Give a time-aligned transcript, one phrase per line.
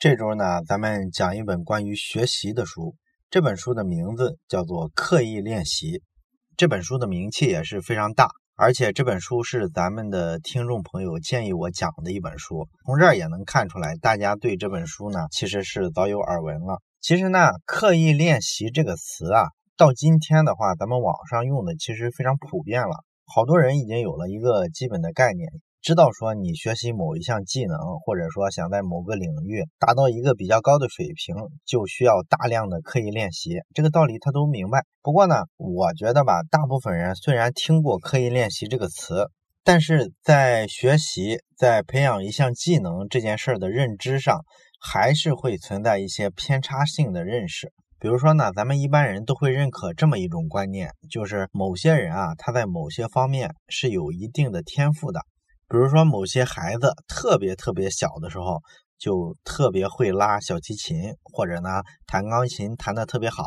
[0.00, 2.96] 这周呢，咱们讲一本关于学习的书。
[3.28, 5.98] 这本书的名字叫做《刻意练习》。
[6.56, 12.66] 这本书的名气也是非常大，而且这本书是咱们的听众朋友建议我讲的一本书。
[12.86, 16.80] 从这儿也能看出来，大家对这本书呢，其实是早有耳闻了。
[17.02, 25.50] 其实呢，“刻意练习”这个词啊，到今天的话，咱们网上用的其实非常普遍了，好多人已经有了一个基本的概念。
[25.82, 33.62] 知道说你学习某一项技能，或者说想在某个领域达到一个比较高的水平，就需要大量的刻意练习。
[33.72, 34.84] 这个道理他都明白。
[35.00, 39.30] 不过呢，我觉得吧，大部分人虽然听过刻意练习这个词，
[39.64, 44.44] 但是在学习、在培养一项技能这件事儿的认知上，
[44.78, 47.72] 还是会存在一些偏差性的认识。
[47.98, 55.20] 比如说呢，咱们一般人都会认可这么一种观念，就是某些人啊，他在某些方面是有一定的天赋的。
[55.70, 58.60] 比如说，某些孩子特别特别小的时候
[58.98, 63.44] 就特别会拉小提琴，或者呢弹钢琴弹得特别好。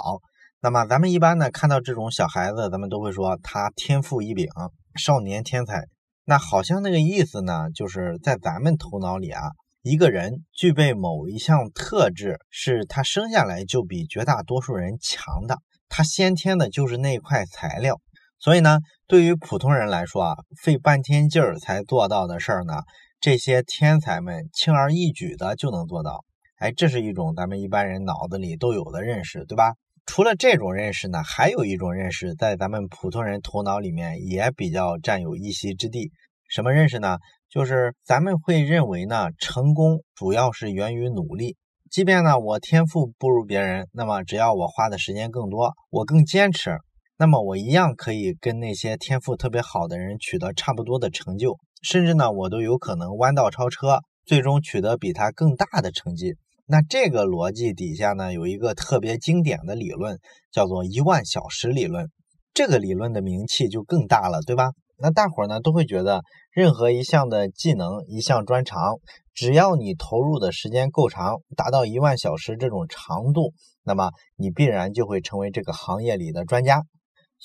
[0.61, 4.47] 那么咱们一般呢看到这种小孩子，咱们都会说他天赋异禀，
[4.95, 5.83] 少年天才。
[6.23, 9.41] 那好像那个意思呢，就是在咱们头脑里啊，
[9.81, 15.57] 一个人具备某一项特质，是他生下来就比绝大多数人强的，
[15.89, 17.99] 他先天的就是那块材料。
[18.43, 22.81] 所以呢，对于普通人来说啊，费半天劲儿才做到的事儿呢，
[23.21, 26.25] 这些天才们轻而易举的就能做到。
[26.57, 29.75] 哎，这是一种咱们一般人脑子里都有的认识，对吧？
[30.05, 36.11] 除了这种认识呢，还有一种认识在咱们普通人头脑里面也比较占有一席之地。
[36.49, 37.19] 什么认识呢？
[37.49, 41.55] 就是咱们会认为呢，成功主要是源于努力。
[41.89, 46.77] 即便呢我天赋不如别人，那么只要我花的时间更多，我更坚持。
[47.17, 56.35] 那么我一样可以跟那些天赋特别好的人取得差不多的成就，甚至呢，我都有可能弯道超车，最终取得比他更大的成绩。
[56.65, 60.17] 那这个逻辑底下呢，有一个特别经典的理论，
[60.51, 62.09] 叫做一万小时理论。
[62.53, 64.71] 这个理论的名气就更大了，对吧？
[64.97, 66.21] 那大伙儿呢都会觉得，
[66.51, 68.99] 任何一项的技能、一项专长，
[69.33, 73.53] 只要你投入的时间够长，达到一万小时这种长度，
[73.83, 76.83] 那么你必然就会成为这个行业里的专家。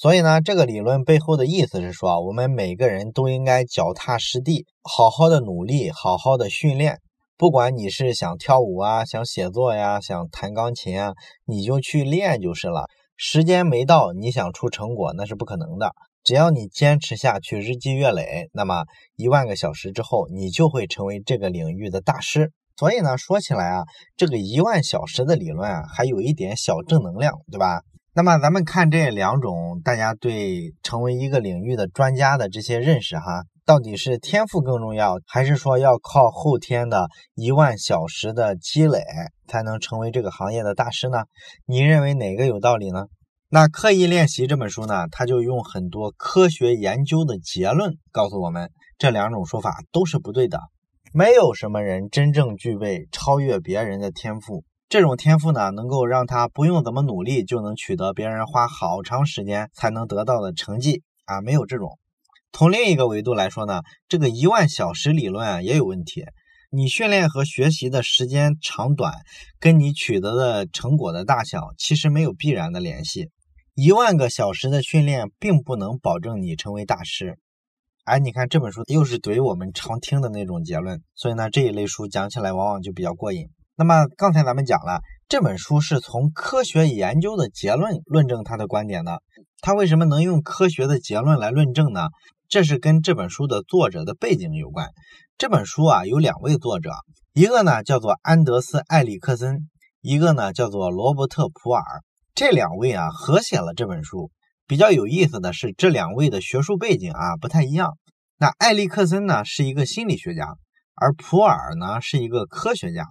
[0.00, 6.98] 所以呢，这个理论背后的意思是说，我们每个人都应该脚踏实地，好好的努力，好好的训练。
[7.36, 11.14] 不管你是想跳舞啊，想写作呀，想弹钢琴啊，
[11.46, 12.86] 你就去练就是了。
[13.16, 15.90] 时间没到，你想出成果那是不可能的。
[16.22, 18.84] 只要你坚持下去，日积月累，那么
[19.16, 22.52] 一万个小时之后，你就会成为这个领域的大师。
[22.76, 23.82] 所以呢，说起来啊，
[24.16, 27.82] 这个一万小时的理论啊，还有一点小正能量，对吧？
[28.18, 39.04] 那么咱们看这两种大家对成为一个领域的专家的这些认识哈，到底是天赋更重要，还是说要靠后天的一万小时的积累
[39.46, 41.18] 才能成为这个行业的大师呢？
[41.64, 43.06] 你认为哪个有道理呢？
[43.50, 50.58] 那刻意练习这本书呢，他就用很多科学研究的结论告诉我们，这两种说法都是不对的，
[51.12, 54.64] 没有什么人真正具备超越别人的天赋。
[54.88, 61.98] 这种天赋呢，能够让他不用怎么努力就能取得别人花好长时间才能得到的成绩啊，没有这种。
[62.52, 66.24] 从另一个维度来说呢，这个一万小时理论啊也有问题。
[66.70, 69.12] 你训练和学习的时间长短，
[69.60, 73.28] 跟你取得的成果的大小其实没有必然的联系。
[73.74, 77.38] 一万个小时的训练并不能保证你成为大师。
[78.04, 83.50] 哎，你看这本书又是怼我们常听的那种结论，所以呢这一类书讲起来往往就比较过瘾。
[83.80, 89.22] 那么刚才咱们讲了，这本书是从科学研究的结论论证他的观点的。
[89.60, 92.08] 他为什么能用科学的结论来论证呢？
[92.48, 94.88] 这是跟这本书的作者的背景有关。
[95.36, 96.90] 这本书啊有两位作者，
[97.34, 99.68] 一个呢叫做安德斯·艾里克森，
[100.00, 101.84] 一个呢叫做罗伯特·普尔。
[102.34, 104.32] 这两位啊合写了这本书。
[104.66, 107.96] 比较有意思的是，这两位的学术背景啊不太一样。
[108.38, 110.56] 那艾利克森呢是一个心理学家，
[110.96, 113.06] 而普尔呢是一个科学家。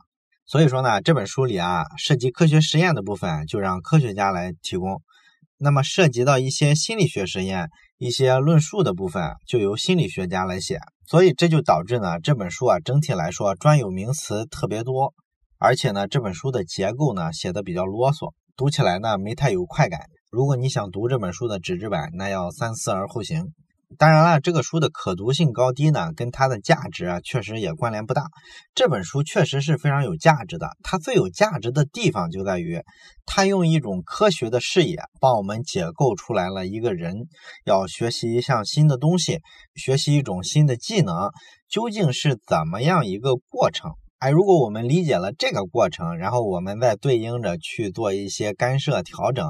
[0.47, 5.01] 所以说呢，这本书里啊，涉及科学实验的部分就让科学家来提供；
[5.57, 7.67] 那么涉及到一些心理学实验、
[7.97, 10.79] 一些论述的部分，就由心理学家来写。
[11.05, 15.13] 所以这就导致呢，这本书啊，整体来说专有名词特别多，
[15.57, 19.99] 而且呢，这本书的结构呢写的比较啰嗦，读起来呢没太有快感。
[20.31, 23.53] 如果你想读这本书的纸质版，那要三思而后行。
[23.97, 28.25] 当然了，这个书的可读性高低呢，跟它的价值啊，确实也关联不大。
[28.75, 32.81] 这本书确实是非常有价值的，它最有价值的地方就在于，
[33.25, 37.27] 它用一种科学的视野，帮我们解构出来了一个人
[37.63, 39.39] 要学习一项新的东西，
[39.75, 41.29] 学习一种新的技能，
[41.69, 43.91] 究竟是怎么样一个过程。
[44.19, 49.47] 哎，如果我们理解了这个过程，然后我们再对应着去做一些干涉调整，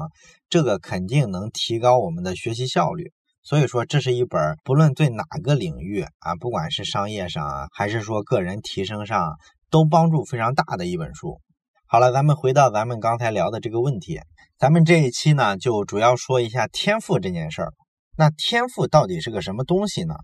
[0.48, 3.10] 这个肯定能提高我们的学习效率。
[3.48, 9.36] 所以说，这是一本不论对哪个领域啊，不管是商业上啊，还是说个人提升上，
[9.70, 11.40] 都帮助非常大的一本书。
[11.86, 14.20] 好了，咱们回到咱们刚才聊的这个问题，
[14.58, 17.72] 咱们这一期呢，就主要说一下天赋这件事儿。
[18.18, 20.14] 那天赋到底是个什么东西呢？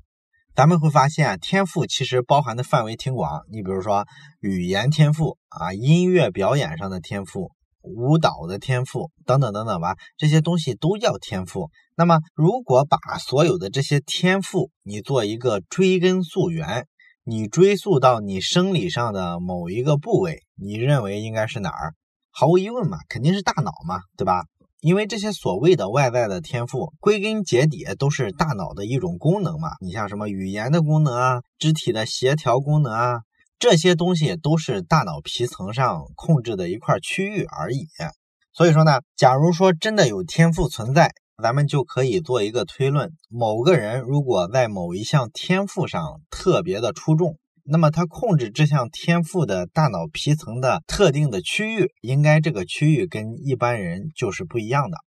[0.55, 3.41] 咱们会发现，天赋其实包含的范围挺广。
[3.51, 4.05] 你比如说，
[4.41, 7.51] 语言天赋啊，音乐表演上的天赋，
[7.81, 11.71] 舞蹈的天赋等等等等吧，这些东西都叫天赋。
[11.97, 16.87] 那么，如果把所有的这些天赋，你做一个追根溯源，
[17.23, 21.95] 你追溯到你生理上的某一个部位，你认为应该是哪儿？
[22.31, 24.43] 毫无疑问嘛，肯定是大脑嘛，对吧？
[24.81, 29.71] 因为这些所谓的外在的天赋，归根结底都是大脑的一种功能嘛。
[29.81, 33.21] 你像什么语言的功能啊，肢体的协调功能啊，
[33.59, 37.87] 这些东西都是大脑皮层上控制的一块区域而已。
[38.53, 41.13] 所以说呢，假如说真的有天赋存在，
[41.43, 47.39] 咱们就可以做一个推论：某个人如果在某一项天赋上特别的出众。
[47.67, 54.99] 那么，他控制这项天赋的大脑皮层的特定的区域，应该这个区域跟一般人就是不一样的，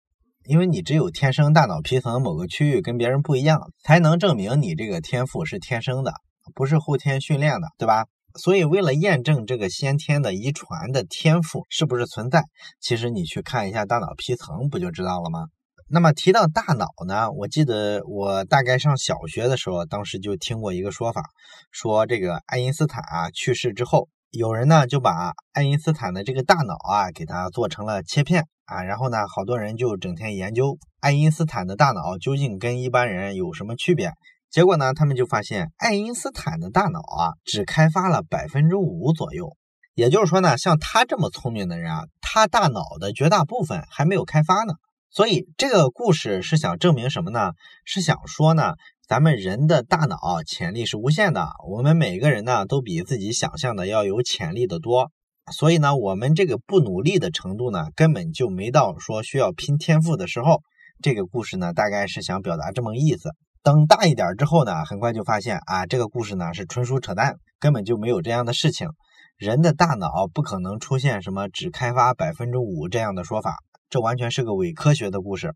[0.47, 6.15] 因为你只有天生大脑皮层某个区域跟别人不一样，才能证明你这个天赋是天生的，
[6.55, 8.07] 不是后天训练的，对吧？
[8.39, 12.45] 所以，为了验证这个先天的遗传的天赋是不是存在，
[12.81, 15.47] 其实你去看一下大脑皮层，不就知道了吗？
[15.89, 21.23] 那么提到大脑呢，我记得我大概上小学的时候，当时就听过一个说法，
[21.71, 34.11] 说这个爱因斯坦啊去世之后，有人呢就把爱因斯坦的这个大脑啊给他做成了切片啊，然后呢好多人就整天研究爱因斯坦的大脑究竟跟一般人有什么区别，
[34.51, 39.57] 结果呢他们就发现爱因斯坦的大脑啊只开发了百分之五左右，
[39.95, 44.75] 也就是说呢像他这么聪明的人啊，他大脑的绝大部分还没有开发呢。
[45.11, 47.53] 所以这个故事是想证明什么呢？
[47.85, 48.75] 是想说呢，
[49.09, 55.11] 咱们人的大脑潜力是无限的，我们每个人呢都比自己想象的要有潜力的多。
[55.53, 60.61] 所以呢，我们这个不努力的程度呢，根本就没到说需要拼天赋的时候。
[61.03, 63.31] 这个故事呢，大概是想表达这么个意思。
[63.63, 68.89] 等大一点之后呢，很快就发现啊，这个故事呢是纯属扯淡，根本就没有这样的事情。
[69.37, 73.59] 人的大脑不可能出现什么只开发百分之五这样的说法。
[73.89, 75.55] 这完全是个伪科学的故事。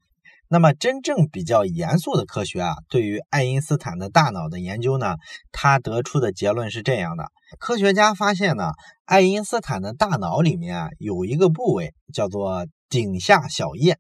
[0.53, 5.15] 那么，真正比较严肃的科学啊，对于爱因斯坦的大脑的研究呢，
[5.53, 7.31] 他得出的结论是这样的：
[7.61, 8.73] 科学家发现呢，
[9.05, 13.99] 爱因斯坦的大脑里面啊，有一个部位叫做顶下小叶。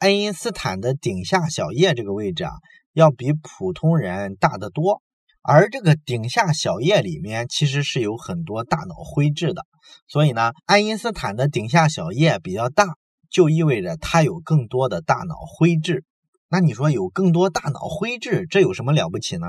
[0.00, 2.50] 爱因斯坦的顶下小叶这个位置啊，
[2.92, 5.00] 要比普通人大得多。
[5.42, 9.64] 而这个顶下小叶里面其实是有很多大脑灰质的。
[10.08, 12.96] 所以呢，爱因斯坦的顶下小叶比较大。
[13.30, 16.04] 就意味着他有更多的大脑灰质，
[16.48, 19.48] 那你说有更多大脑灰质，这有什么了不起呢？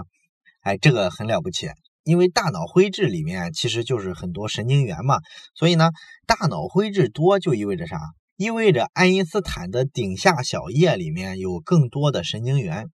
[0.62, 1.70] 哎，这个很了不起，
[2.04, 5.20] 因为大脑灰质里面其实就是很多神经元嘛，
[5.56, 5.92] 所以呢，
[6.28, 8.00] 大脑灰质多就意味着啥？
[8.36, 12.90] 意味着爱因斯坦的顶下小叶里面有更多的神经元。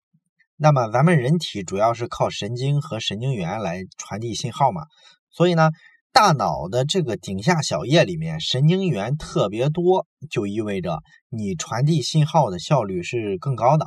[0.57, 4.83] 那么咱们人体主要是靠神经和神经元来传递信号嘛，
[5.31, 5.71] 所以呢。
[6.15, 13.85] 大脑的这个顶下小叶里面神经元特别多，就意味着你传递信号的效率是更高的。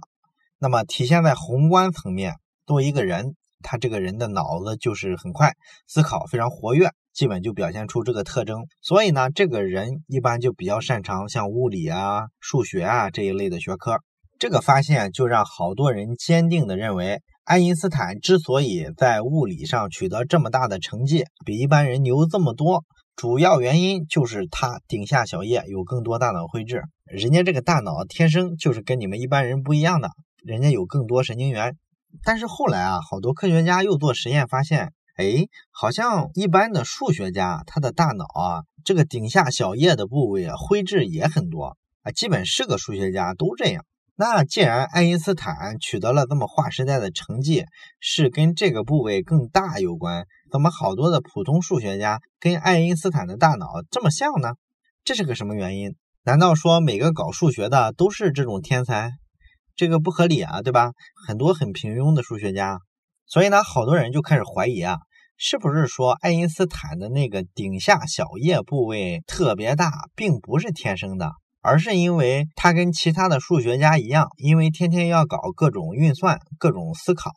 [0.59, 2.35] 那么体现在宏观层面，
[2.67, 5.55] 多一个人，他这个人的脑子就是很快，
[5.87, 8.67] 思考非常活跃，基本就表现出这个特征。
[8.83, 14.03] 所以呢，这个人一般就比较擅长像物理啊、数学啊这一类的学科。
[14.38, 17.23] 这个发现就让好多人坚定地认为。
[17.49, 22.85] 爱因斯坦之所以在物理上取得这么大的成绩，比一般人牛这么多，
[23.17, 26.83] 主要原因就是他顶下小叶有更多大脑灰质。
[27.07, 30.11] 人家这个大脑天生就是跟你们一般人不一样的，
[30.45, 31.75] 人家有更多神经元。
[32.23, 43.87] 但是后来啊，好多科学家又做实验发现，哎，好像一般的数学家他的大脑啊，这个顶下小叶的部位啊，灰质也很多啊，基本是个数学家都这样。
[44.21, 47.67] 那既然爱因斯坦取得了这么划时代的成绩，
[48.01, 54.55] 是跟这个部位更大有关，怎么好多的普通数学家跟爱因斯坦的大脑这么像呢？
[55.05, 55.95] 这是个什么原因？
[56.25, 59.13] 难道说每个搞数学的都是这种天才？
[59.77, 60.91] 这个不合理啊，对吧？
[61.25, 62.81] 很多很平庸的数学家，
[63.25, 64.97] 所以呢，好多人就开始怀疑啊，
[65.37, 71.31] 是不是说爱因斯坦的那个顶下小叶部位特别大，并不是天生的？
[71.69, 77.31] 而是因为他跟其他的数学家一样，因为天天要搞各种运算、各种思考，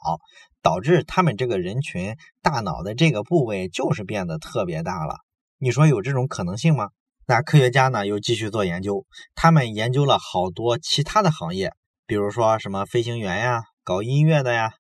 [0.62, 5.18] 导致他们这个人群大脑的这个部位就是变得特别大了。
[5.60, 6.92] 你说有这种可能性吗？
[7.28, 11.74] 那科学家呢又继续做研究，他们研究了好多其他的行业，
[12.08, 14.72] 比如说什么飞行员呀、搞音乐的呀，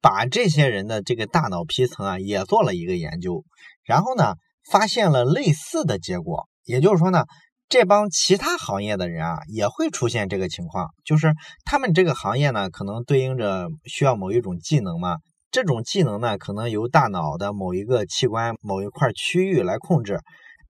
[0.00, 3.44] 把这些人的这个大脑皮层啊也做了一个研究，
[3.84, 4.36] 然后呢
[4.72, 7.26] 发现了类似的结果，也就是说呢。
[7.68, 11.34] 这帮其他行业的人啊，也会出现这个情况，就是
[11.66, 15.18] 他们这个行业呢，可能对应着需要某一种技能嘛。
[15.50, 20.20] 这种技能呢，可能由大脑的某一个器官、某一块区域来控制。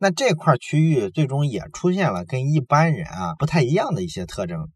[0.01, 4.69] 那这块区域最终也出现了跟一般人啊不太一样的一些特征。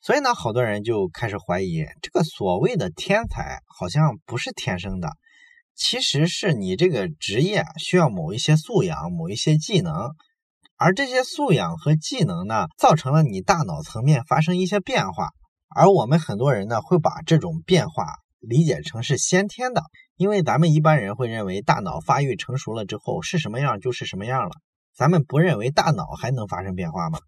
[0.00, 5.10] 所以呢，好多人就开始怀疑，这个所谓的天才好像不是天生的，
[5.76, 10.10] 其实是你这个职业需要某一些素养、某一些技能。
[10.82, 15.28] 而这些素养和技能呢，造成了你大脑层面发生一些变化，
[15.68, 18.06] 而我们很多人呢，会把这种变化
[18.38, 19.82] 理解成是先天的，
[20.16, 24.52] 因为咱们一般人会认为大脑发育成熟了之后是什么样就是什么样了，
[24.96, 27.18] 咱们不认为大脑还能发生变化吗？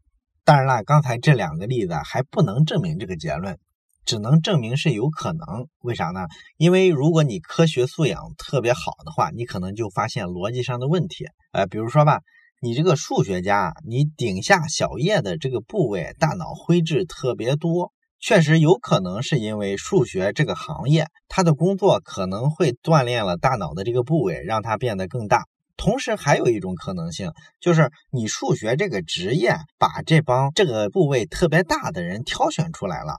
[0.45, 3.59] 当然了，刚才这两个例子还不能证明这个结论，
[4.07, 5.69] 只能证明是有可能。
[5.83, 6.27] 为啥呢？
[6.57, 11.27] 因为如果你科学素养特别好的话，你可能就发现逻辑上的问题。
[11.53, 12.21] 呃，比如说吧。
[12.65, 17.91] 你这个数学家，你顶下小叶的这个部位，大脑灰质特别多，
[18.21, 25.47] 确实有可能是因为数学这个行业，他的工作可能会锻炼了大脑的这个部位，让它变得更大。
[25.77, 33.17] 同时，还有一种可能性，就是你数学这个职业把这帮这个部位特别大的人挑选出来了，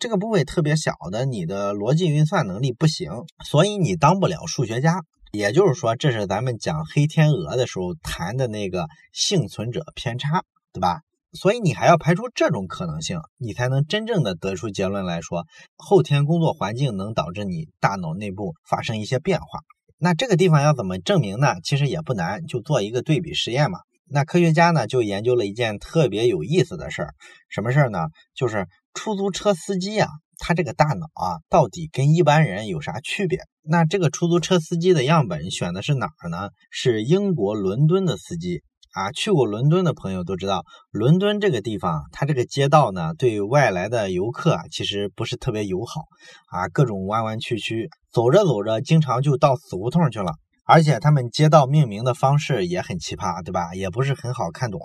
[0.00, 3.10] 这个部位特别小的，你的逻辑运算能力不行，
[3.44, 5.02] 所以你当不了数学家。
[5.36, 11.00] 也就是说，这是咱们讲黑天鹅的时候谈的那个幸存者偏差，对吧？
[11.32, 15.44] 所以你还要排除这种可能性，你才能真正的得出结论来说，
[15.76, 19.60] 后天工作环境能导致你大脑内部发生一些变化。
[19.98, 21.56] 那这个地方要怎么证明呢？
[21.62, 23.80] 其实也不难，就做一个对比实验嘛。
[24.08, 27.14] 那科学家呢就研究了一件特别有意思的事儿，
[27.50, 28.06] 什么事儿呢？
[28.34, 30.08] 就是出租车司机啊。
[30.38, 33.40] 他这个大脑啊，到底跟一般人有啥区别？
[33.62, 36.50] 那这个出租车司机的样本选的是哪儿呢？
[36.70, 38.62] 是英国伦敦的司机
[38.92, 39.10] 啊。
[39.12, 46.02] 去过伦敦的朋友都知道，伦敦这个地方，它这个街道呢，对外来的游客啊，其实不是特别友好
[46.50, 50.32] 啊，各种弯弯曲曲，走着走着，经常就到死胡同去了。
[50.64, 53.74] 而且他们街道命名的方式也很奇葩，对吧？
[53.74, 54.80] 也不是很好看懂。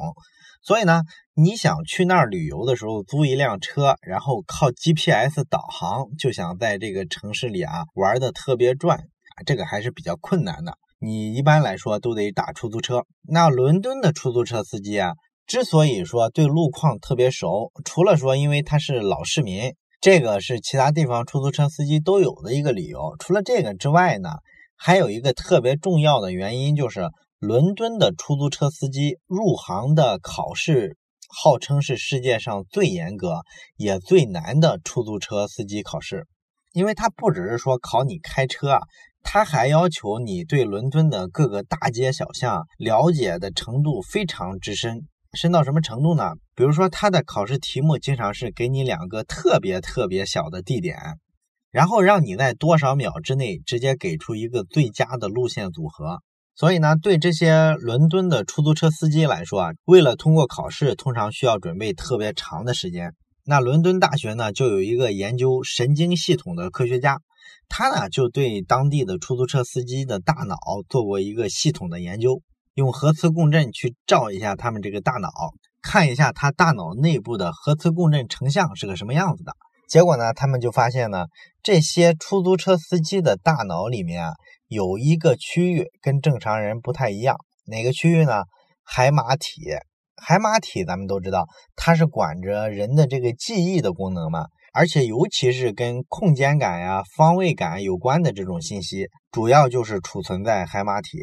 [0.63, 1.01] 所以呢，
[1.33, 10.77] 你想去那儿旅游的时候租一辆车，然后靠 GPS 导航，就想在这个城市里啊玩的特别转啊，这个还是比较困难的。
[10.99, 13.05] 你一般来说都得打出租车。
[13.27, 15.13] 那伦敦的出租车司机啊，
[15.47, 23.15] 之所以说对路况特别熟，除了说因为他是老市民，这个是其他地方出租车司机都有的一个理由。
[23.17, 24.29] 除了这个之外呢，
[24.75, 27.09] 还有一个特别重要的原因就是。
[27.41, 30.95] 伦敦的出租车司机入行的考试，
[31.27, 33.41] 号称是世界上最严格
[33.77, 36.27] 也最难的出租车司机考试，
[36.71, 38.81] 因为他不只是说考你开车啊，
[39.23, 46.33] 他还要求你对伦敦的各个大街小巷了解的程度非常之深，深到什么程度呢？
[46.53, 50.95] 比如说他的考试题目经常是给你两个特别特别小的地点，
[51.71, 56.19] 然后让你在多少秒之内直接给出一个最佳的路线组合。
[56.53, 63.13] 所以呢，对这些伦敦的出租车司机来说啊，为了通过考试，通常需要准备特别长的时间。
[63.45, 67.19] 那伦敦大学呢，就有一个研究神经系统的科学家，
[67.67, 72.41] 他呢就对当地的出租车司机的大脑做过一个系统的研究，
[72.75, 75.29] 用核磁共振去照一下他们这个大脑，
[75.81, 79.53] 看一下他大脑内部的核磁共振成像是个什么样子的。
[79.89, 81.25] 结果呢，他们就发现呢，
[81.63, 84.33] 这些出租车司机的大脑里面啊。
[84.71, 87.35] 有一个区域跟正常人不太一样，
[87.65, 88.43] 哪个区域呢？
[88.85, 89.63] 海马体，
[90.15, 101.17] 海马体咱们都知道，它是管着人的这个记忆的功能嘛，而且尤其是跟空间感呀、方位感有关的这种信息，主要就是储存在海马体。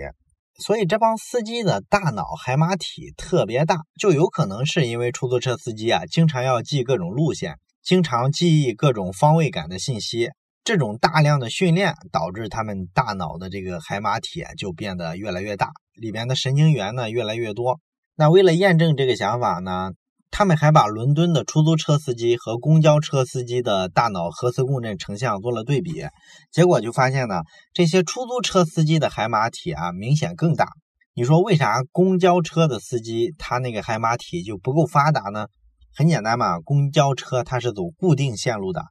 [0.63, 10.29] 所以这帮司机的大脑海马体特别大，就有可能是因为出租车司机啊，经常要记各种路线，经常记忆各种方位感的信息。
[10.69, 17.81] 这种大量的训练导致他们大脑的这个海马体就变得越来越大，里边的神经元呢越来越多。
[18.17, 19.93] 那为了验证这个想法呢，
[20.31, 26.05] 他们还把伦敦的出租车司机和公交车司机的大脑核磁共振成像做了对比，
[26.53, 27.37] 结果就发现呢，
[27.73, 30.69] 这些出租车司机的海马体啊明显更大。
[31.15, 35.47] 你说为啥公交车的司机他那个海马体就不够发达呢？
[35.97, 38.83] 很简单嘛，公交车它是走固定线路的。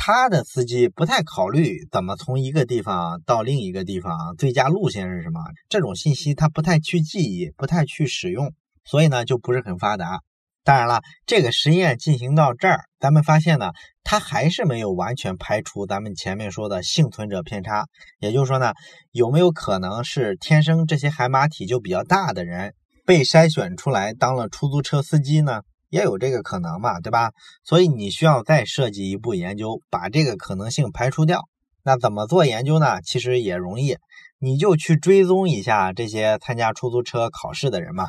[0.00, 8.52] 他的司机不太考虑怎么从一个地方到另一个地方，最佳路线是什么，这种信息他不太去记忆，不太去使用，
[8.84, 10.20] 所以呢就不是很发达。
[10.62, 13.72] 当然了，这个实验进行到这儿，咱们发现呢，
[14.04, 17.86] 它还是没有完全排除咱们前面说的幸存者偏差。
[18.20, 18.74] 也就是说呢，
[19.10, 22.72] 有没有可能是天生这些海马体就比较大的人
[23.04, 25.62] 被筛选出来当了出租车司机呢？
[25.90, 27.30] 也有这个可能嘛，对吧？
[27.64, 31.42] 所以你需要再设计一步研究，把这个可能性排除掉。
[31.84, 33.00] 那怎么做研究呢？
[33.02, 33.96] 其实也容易，
[34.38, 38.08] 你就去追踪一下这些参加出租车考试的人嘛。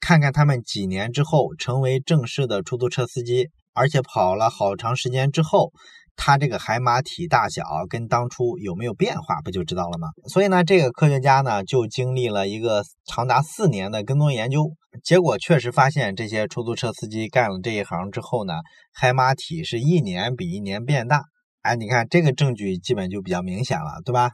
[0.00, 5.72] 看看他们几年之后成为正式的出租车司机，而且跑了好长时间之后，
[6.16, 10.08] 他这个海马体大小跟当初有没有变化，不就知道了吗？
[10.28, 14.70] 所以呢，这个科学家呢就经历了一个长达四年的跟踪研究，
[15.04, 18.54] 结果确实发现这些出租车司机干了这一行之后呢，
[18.90, 21.24] 海马体是一年比一年变大。
[21.60, 24.30] 哎，你看这个证据基本就比较明显了，对吧？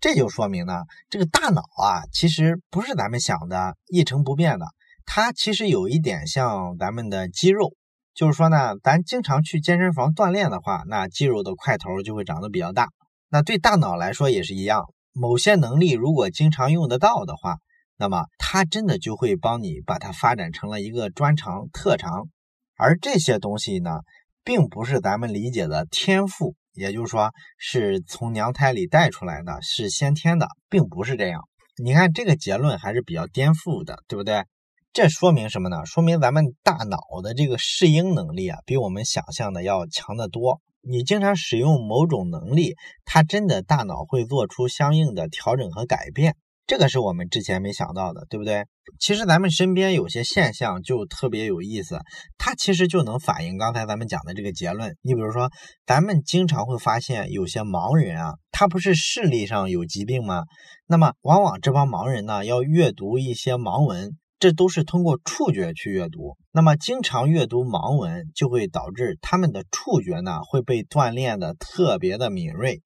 [0.00, 4.66] 这就说明呢，这个大脑啊，其实不是咱们想的一成不变的。
[5.06, 7.74] 它其实有一点像咱们的肌肉，
[8.12, 12.88] 就是说呢，咱经常去健身房锻炼的话，那肌肉的块头就会长得比较大。
[13.28, 17.58] 那对大脑来说也是一样，某些能力如果经常用得到的话，
[17.98, 22.28] 那么它真的就会帮你把它发展成了一个专长特长。
[22.76, 24.00] 而这些东西呢，
[24.44, 31.42] 并不是咱们理解的天赋，也就是说是从娘胎里带出来的，是先天的，并不是这样。
[31.82, 34.44] 你看这个结论还是比较颠覆的，对不对？
[34.92, 35.84] 这说明什么呢？
[35.84, 40.60] 说明咱们大脑的这个适应能力啊，比我们想象的要强得多。
[40.80, 42.74] 你经常使用某种能力，
[43.04, 46.36] 它真的大脑会做出相应的调整和改变，
[46.68, 48.66] 这个是我们之前没想到的，对不对？
[49.00, 51.98] 其实咱们身边有些现象就特别有意思，
[52.36, 54.94] 它其实就能反映刚才咱们讲的这个结论。
[55.00, 55.50] 你比如说，
[55.86, 60.44] 咱们经常会发现有些盲人啊，他不是视力上有疾病吗？
[60.86, 64.18] 那么往往这帮盲人呢，要阅读一些盲文。
[64.38, 72.80] 这都是通过触觉去阅读，那么经常阅读盲文就会导致他们的触觉呢会被锻炼的特别的敏锐。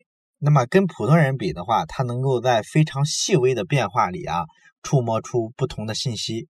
[0.45, 4.43] 那么跟普通人比的话，他能够在非常细微的变化里啊
[4.83, 6.49] 触摸出不同的信息，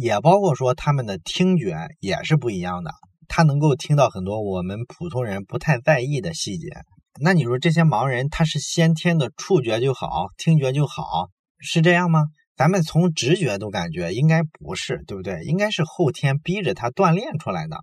[0.00, 2.92] 也包括说他们的听觉也是不一样的，
[3.26, 6.68] 他能够听到很多我们普通人不太在意的细节。
[7.20, 11.28] 那你说这些盲人他是先天的触觉就好，听觉就好，
[11.58, 12.26] 是这样吗？
[12.54, 15.42] 咱们从直觉都感觉应该不是，对不对？
[15.42, 17.78] 应该是后天逼着他锻炼出来的。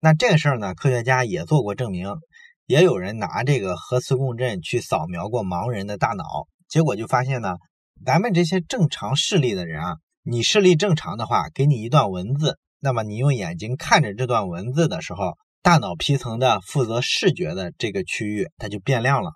[0.00, 2.14] 那这个事儿呢，科学家也做过证明，
[2.68, 7.56] 也有人拿这个核磁共振去扫描过盲人的大脑，结果就发现呢，
[8.04, 19.30] 咱们这些正常视力的人啊，你视力正常的话，给你一段文字，那么你用眼睛看着这段文字的时候，大脑皮层的负责视觉的这个区域，它就变亮了。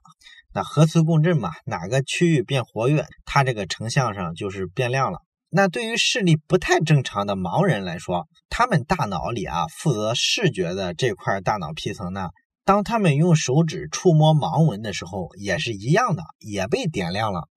[0.53, 5.21] 那核磁共振嘛，哪个区域变活跃，它这个成像上就是变亮了。
[5.49, 12.29] 那对于视力不太正常的盲人来说，他们大脑里啊负责视觉的这块大脑皮层呢，
[12.65, 17.49] 当他们用手指触摸盲文的时候，也是一样的，也被点亮了。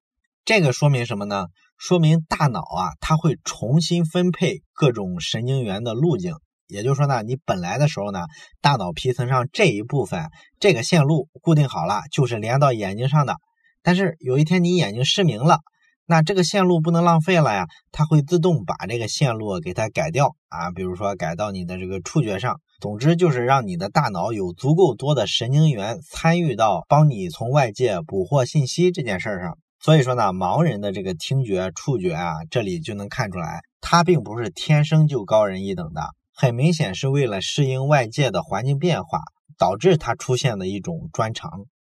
[0.46, 1.46] 这个说明什么呢？
[1.78, 6.34] 说明大脑啊，它会重新分配各种神经元的路径。
[6.68, 8.26] 也就是说呢，你本来的时候呢，
[8.62, 13.36] 大脑皮层上这一部分这个线路固定好了，就是连到眼睛上的。
[13.84, 15.60] 但是有一天你眼睛失明了，
[16.08, 22.60] 那这个线路不能浪费了呀，它会自动把这个线路给它改掉啊，比如说改到你的这个触觉上。
[22.80, 29.58] 总之就是让你的大脑有足够多的神经元参与到帮你从外界捕获信息这件事儿上。
[29.80, 36.02] 所以说呢，盲人的这个听觉、触觉啊，这里就能看出来，他并不是天生就高人一等的。
[36.34, 39.20] 很明显是为了适应外界的环境变化，
[39.58, 41.50] 导致它出现的一种专长。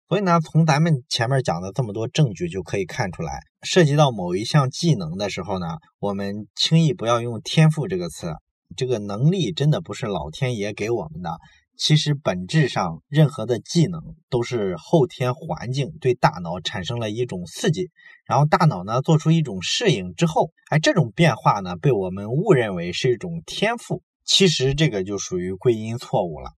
[0.08, 5.66] 所以呢，从咱们前面讲的这么多证据就可以看出来，涉及到某一项技能的时候呢，
[6.00, 8.34] 我们轻易不要用天赋这个词。
[8.76, 11.38] 这个能力真的不是老天爷给我们的。
[11.76, 17.90] 其实本质上，任何的技能都是后天环境对大脑产生了一种刺激，
[18.26, 24.02] 然后大脑呢做出一种适应之后，哎，这种变化呢被我们误认为是一种天赋。
[24.24, 26.50] 其实这个就属于归因错误了。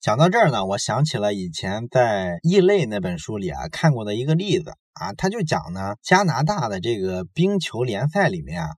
[0.00, 8.68] 讲到这儿呢，我想起了以前在《异类》那本书里啊看过的一个例子啊，他就讲呢，加拿大的这个冰球联赛里面啊，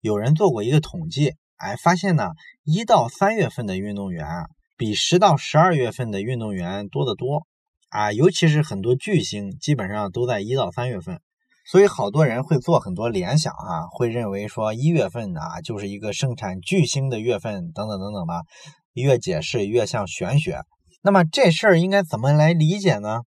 [0.00, 1.32] 有人做过一个统计，
[1.62, 2.30] 哎，发现呢，
[2.64, 4.26] 一到三月份的运动员
[4.76, 7.46] 比十到十二月份的运动员多得多
[7.90, 11.20] 啊，尤其是很多巨星，基本上都在一到三月份。
[11.64, 18.42] 所以好多人会做很多联想啊，会认为说一月份啊就是一个生产巨星的月份等等等等吧，
[18.94, 20.62] 越解释越像玄学。
[21.00, 23.20] 那么这事儿应该怎么来理解呢？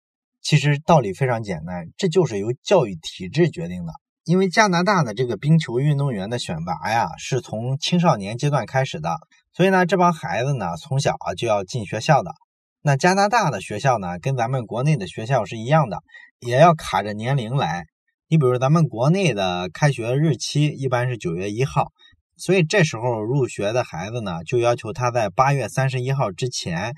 [0.42, 3.92] 其实道理非常简单，这就是由教育体制决定的。
[4.24, 9.18] 因为加拿大的这个冰球运动员的选拔呀，是从青少年阶段开始的，
[9.52, 12.32] 所以呢，这帮孩子呢，从小啊就要进学校的。
[12.80, 15.98] 那加拿大的学校呢，跟咱们国内的学校是一样的，
[16.40, 17.84] 也要卡着年龄来。
[18.28, 21.92] 你比如咱们国内的开学日期一般是九月一号，
[22.38, 26.94] 所以这时候入学的孩子呢，就要求他在八月三十一号之前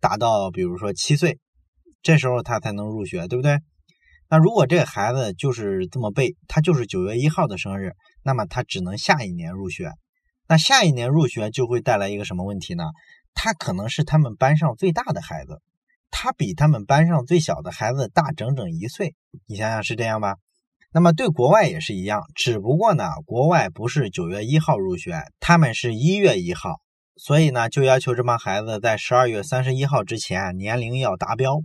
[0.00, 1.38] 达到，比如说七岁。
[2.02, 3.58] 这时候他才能入学，对不对？
[4.30, 9.90] 那如果这个孩子就是这么背，他就是九月一号的生日，那么他只能下一年入学。
[10.48, 12.84] 那下一年入学就会带来一个什么问题呢？
[13.34, 15.60] 他可能是他们班上最大的孩子，
[16.12, 19.14] 他比他们班上最小的孩子大整整一岁。
[19.46, 20.36] 你想想是这样吧？
[20.92, 26.80] 那么对国外也是一样，只不过呢，国外不是九月一号入学，他们是一月一号，
[27.16, 31.62] 所以呢，就要求这帮孩子在十二月三十一号之前年龄要达标。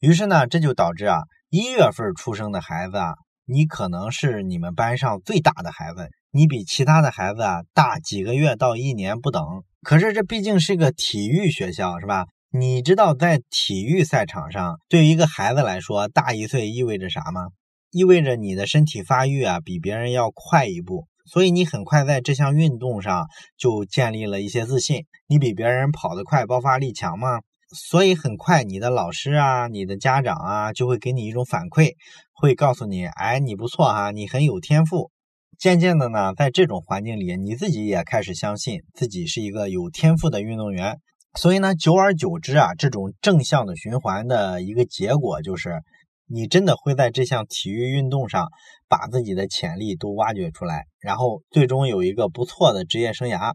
[0.00, 1.20] 于是呢，这就导致啊，
[1.54, 3.12] 一月份出生的孩子啊，
[3.44, 9.44] 你可能是你们班上最大的孩子，你比其他的孩子啊大几个月到一年不等。
[9.82, 12.24] 可是这毕竟是个体育学校，是吧？
[12.50, 17.48] 你知道在体育赛场上，对于一个孩子来说，大一岁意味着啥吗？
[17.90, 23.26] 意味着你的身体发育啊比别人要快一步，所以你很快在这项运动上
[23.58, 27.40] 就建立了一些自信，你比别人跑得快，爆发力强吗？
[27.74, 31.94] 所以很快，你的老师啊，你的家长啊，就会给你一种反馈，
[32.32, 35.10] 会告诉你，哎，你不错哈，你很有天赋。
[35.58, 40.98] 渐渐的呢，在这种环境里，你自己也开始相信自己是一个有天赋的运动员。
[41.34, 45.80] 所以呢，久而久之啊，这种正向的循环的一个结果就是，
[46.26, 48.48] 你真的会在这项体育运动上
[48.88, 53.54] 把自己的潜力都挖掘出来，然后最终有一个不错的职业生涯。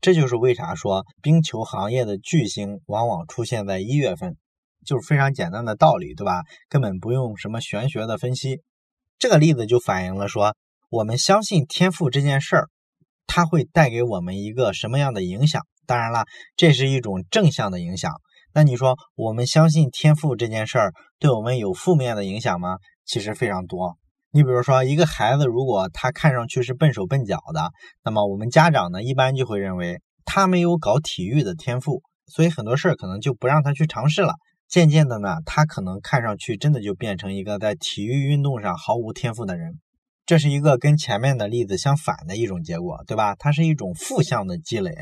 [0.00, 4.36] 这就是为啥说冰球行业的巨星往往出现在一月份，
[4.84, 6.42] 就是非常简单的道理，对吧？
[6.68, 8.60] 根本不用什么玄学的分析。
[9.18, 10.54] 这个例子就反映了说，
[10.90, 12.68] 我们相信天赋这件事儿，
[13.26, 15.62] 它会带给我们一个什么样的影响？
[15.86, 16.24] 当然了，
[16.56, 18.12] 这是一种正向的影响。
[18.52, 22.78] 那你说，我们相信天赋这件事儿，对我们有负面的影响吗？
[23.04, 23.96] 其实非常多。
[24.36, 27.70] 你比如说，一个孩子如果他看上去是笨手笨脚的，
[28.04, 34.34] 那么我们家长呢，一般就会认为他没有搞体育的天赋，所以很多事儿可能就不让他去尝试了。
[34.68, 39.80] 渐渐的呢，他可能看上去真的就变成一个在体育运动上毫无天赋的人。
[40.26, 43.34] 这是一个跟前面的例子相反的一种结果，对吧？
[43.38, 44.92] 它是一种负向的积累。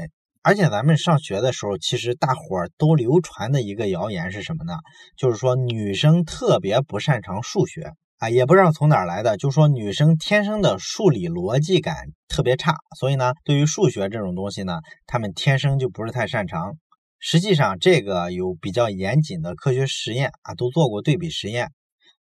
[0.42, 4.74] 而且咱们上学的时候，其实大伙儿都流传的一个谣言是什么呢？
[5.16, 7.94] 就是说女生特别不擅长数学。
[8.24, 11.94] 啊，也不知道从哪儿来的，就说女生天生的数理逻辑感
[12.26, 16.72] 特别差，所以呢，对于数学这种东西呢，她们天生就不是太擅长。
[17.18, 21.68] 实际上，这个有比较严谨的科学实验啊，都做过对比实验。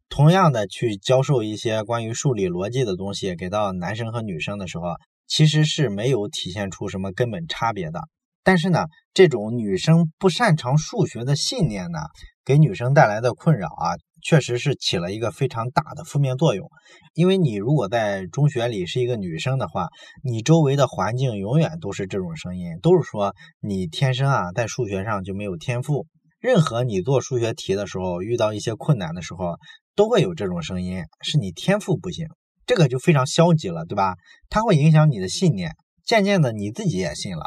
[0.10, 4.84] 同样的，去教授一些关于数理逻辑的东西给到男生和女生的时候，
[5.26, 8.02] 其实是没有体现出什么根本差别的。
[8.44, 12.00] 但是呢，这种女生不擅长数学的信念呢，
[12.44, 13.96] 给女生带来的困扰啊。
[14.24, 16.70] 确实是起了一个非常大的负面作用，
[17.14, 19.90] 因为你如果在中学里是一个女生的话，
[20.24, 26.08] 你周围的环境永远都是这种声音，都是说你天生啊在数学上就没有天赋。
[26.40, 29.58] 任何你做数学题的时候遇到一些困难的时候，
[29.96, 32.28] 都会有这种声音，是你天赋不行，
[32.66, 34.16] 这个就非常消极了，对吧？
[34.50, 35.72] 它会影响你的信念，
[36.06, 37.46] 渐渐的你自己也信了，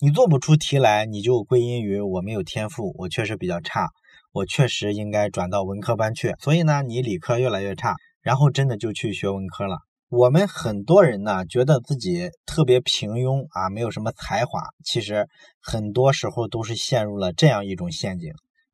[0.00, 3.88] 你做不出题来，你就归因于我没有天赋，我确实比较差。
[4.32, 9.76] 我确实应该转到文科班去，所以呢，你理科越来越差，然后真的就去学文科了。
[10.08, 15.28] 我们很多人呢，觉得自己特别平庸啊，没有什么才华，其实
[15.60, 18.32] 很多时候都是陷入了这样一种陷阱，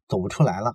[0.09, 0.75] 走不出来了。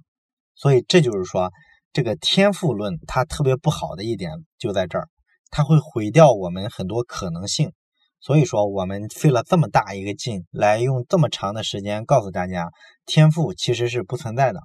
[0.56, 1.52] 所以这就是说，
[1.93, 5.08] 这个天赋论它特别不好的一点就在这儿，
[5.50, 7.72] 它会毁掉我们很多可能性。
[8.19, 12.69] 所以说，我们费了这么大一个劲，来用这么长的时间告诉大家，
[13.06, 14.62] 天赋其实是不存在的。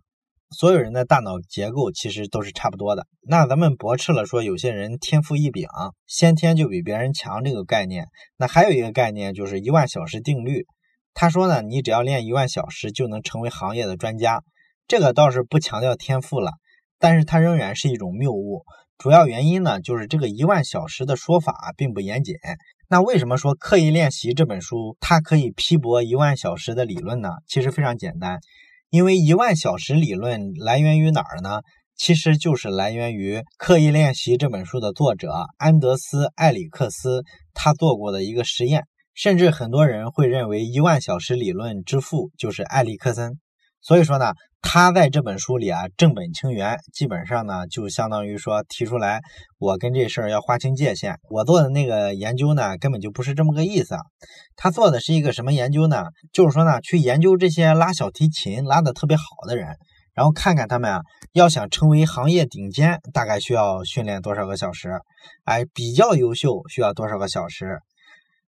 [0.51, 3.07] 所有人的大脑结构其实都是差不多的。
[3.23, 5.69] 那咱们驳斥了说有些人天赋异禀，
[6.07, 8.07] 先天就比别人强这个概念。
[8.37, 10.67] 那还有一个概念就是一万小时定律。
[11.13, 14.43] 他说呢，你只要练一万小时就能成为行业的专家。
[14.87, 16.53] 这个倒是不强调天赋了，
[16.99, 18.65] 但是它仍然是一种谬误。
[18.97, 22.37] 主要原因呢，就是这个一万小时的说法并不严谨。
[22.89, 27.29] 那为什么说刻意练习这本书它可以批驳一万小时的理论呢？
[27.47, 28.41] 其实非常简单。
[28.91, 31.61] 因为一万小时理论来源于哪儿呢？
[31.95, 37.23] 其实就是来源于《刻意练习》这本书的作者安德斯·艾里克斯
[37.53, 38.85] 他做过的一个实验。
[39.15, 43.39] 甚至很多人会认为一万小时理论之父就是艾里克森。
[43.81, 49.21] 所以说呢，他在这本书里啊正本清源，基本上呢就相当于说提出来，
[49.59, 51.17] 我跟这事儿要划清界限。
[51.31, 53.97] 我做的那个研究呢，根本就不是这么个意思。
[54.57, 56.07] 他做的是一个什么研究呢？
[56.33, 59.69] 就是说呢，去研究这些拉小提琴拉的特别好的人，
[60.13, 61.01] 然后看看他们啊，
[61.33, 64.91] 要想成为行业顶尖，大概需要训练多少个小时？
[65.45, 67.79] 哎，比较优秀需要多少个小时？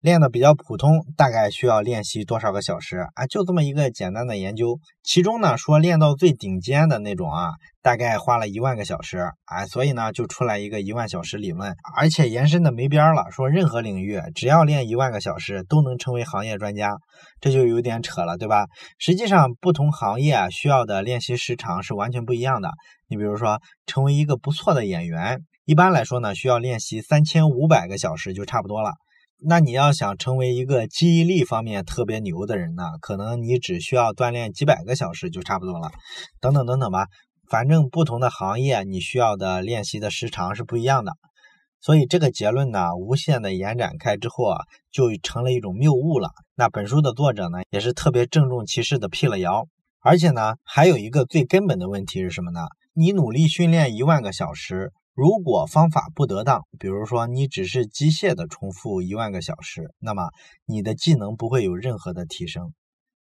[0.00, 3.26] 练的比较普通，大概需要练习多少个小时啊？
[3.26, 4.78] 就这么一个简单的研究。
[5.02, 13.30] 其中呢，说练到最顶尖的那种啊，大概花了一万个小时啊，所以呢，就出来一个一万小时理论，而且延伸的没边儿了。
[13.30, 16.96] 说任何领域只要练一万个小时，都能成为行业专家，
[17.40, 18.66] 这就有点扯了，对吧？
[18.98, 22.70] 实际上，不同行业需要的练习时长是完全不一样的。
[23.08, 28.92] 你比如说，成为一个不错的演员，一般来说呢，需要练习三千五百个小时就差不多了。
[29.38, 35.90] 那你要想成为一个记忆力方面特别牛的人呢，可能你只需要锻炼几百个小时就差不多了。
[36.40, 37.06] 等等等等吧，
[37.48, 41.12] 反正不同的行业你需要的练习的时长是不一样的。
[41.80, 44.58] 所以这个结论呢，无限的延展开之后啊，
[44.90, 46.30] 就成了一种谬误了。
[46.54, 49.68] 那本书的作者呢，也是特别郑重其事的辟了谣。
[50.00, 52.60] 而且呢，还有一个最根本的问题是什么呢？
[52.94, 54.92] 你努力训练一万个小时。
[55.16, 60.28] 如果方法不得当，比如说你只是机械的重复一万个小时，那么
[60.66, 62.74] 你的技能不会有任何的提升。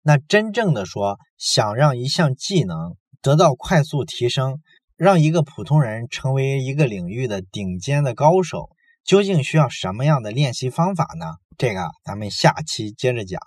[0.03, 4.61] 那真正的说，想让一项技能得到快速提升，
[4.99, 8.69] 让一个普通人成为一个领域的顶尖的高手，
[9.03, 11.37] 究竟需要什么样的练习方法呢？
[11.57, 13.41] 这个咱们下期接着讲。